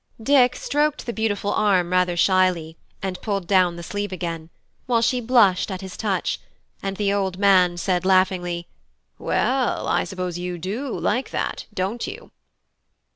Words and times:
Dick 0.19 0.55
stroked 0.55 1.05
the 1.05 1.13
beautiful 1.13 1.53
arm 1.53 1.91
rather 1.91 2.17
shyly, 2.17 2.75
and 3.03 3.21
pulled 3.21 3.45
down 3.45 3.75
the 3.75 3.83
sleeve 3.83 4.11
again, 4.11 4.49
while 4.87 4.99
she 5.03 5.21
blushed 5.21 5.69
at 5.69 5.81
his 5.81 5.95
touch; 5.95 6.39
and 6.81 6.97
the 6.97 7.13
old 7.13 7.37
man 7.37 7.77
said 7.77 8.03
laughingly: 8.03 8.67
"Well, 9.19 9.87
I 9.87 10.03
suppose 10.05 10.39
you 10.39 10.57
do 10.57 10.87
like 10.99 11.29
that; 11.29 11.67
don't 11.75 12.07
you?" 12.07 12.31